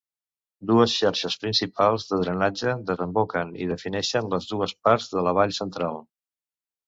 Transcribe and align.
Dues 0.69 0.93
xarxes 1.01 1.35
principals 1.41 2.05
de 2.13 2.17
drenatge 2.21 2.73
desemboquen 2.87 3.53
i 3.65 3.69
defineixen 3.73 4.33
les 4.33 4.49
dues 4.53 4.75
parts 4.87 5.07
de 5.15 5.25
la 5.27 5.35
Vall 5.41 5.53
Central. 5.59 6.01